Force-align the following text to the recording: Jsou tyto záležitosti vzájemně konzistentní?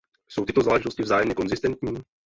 Jsou 0.29 0.45
tyto 0.45 0.61
záležitosti 0.61 1.03
vzájemně 1.03 1.35
konzistentní? 1.35 2.01